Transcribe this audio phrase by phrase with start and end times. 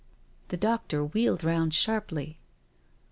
[0.47, 2.39] The doctor wheeled round sharply.